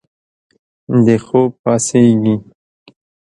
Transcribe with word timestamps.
د 1.05 1.07
خوب 1.25 1.49
پاڅیږې 1.63 2.35